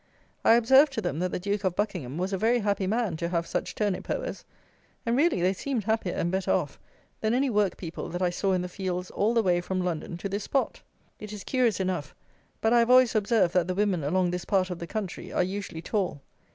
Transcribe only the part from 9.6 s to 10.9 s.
from London to this spot.